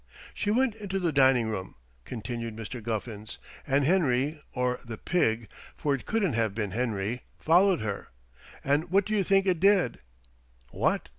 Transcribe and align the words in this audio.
"She 0.33 0.49
went 0.49 0.73
into 0.77 0.97
the 0.97 1.11
dining 1.11 1.47
room," 1.49 1.75
continued 2.05 2.55
Mr. 2.55 2.81
Guffins, 2.81 3.37
"and 3.67 3.85
Henry 3.85 4.41
or 4.55 4.79
the 4.83 4.97
pig, 4.97 5.47
for 5.77 5.93
it 5.93 6.07
couldn't 6.07 6.33
have 6.33 6.55
been 6.55 6.71
Henry 6.71 7.21
followed 7.37 7.81
her. 7.81 8.07
And 8.63 8.89
what 8.89 9.05
do 9.05 9.13
you 9.13 9.23
think 9.23 9.45
it 9.45 9.59
did?" 9.59 9.99
"What?" 10.71 11.09